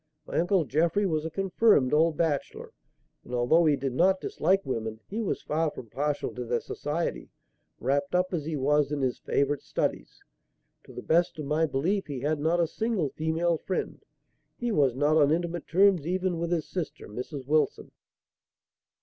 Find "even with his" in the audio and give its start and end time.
16.07-16.67